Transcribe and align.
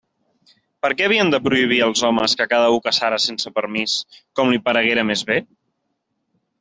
Per 0.85 0.89
què 1.01 1.05
havien 1.07 1.27
de 1.33 1.39
prohibir 1.47 1.77
els 1.87 2.01
homes 2.09 2.33
que 2.39 2.47
cada 2.53 2.71
u 2.77 2.81
caçara 2.87 3.19
sense 3.27 3.53
permís, 3.59 3.95
com 4.41 4.51
li 4.55 4.63
pareguera 4.71 5.05
més 5.11 5.27
bé? 5.33 5.39